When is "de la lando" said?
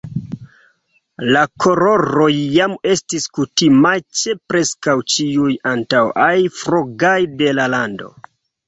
7.45-8.15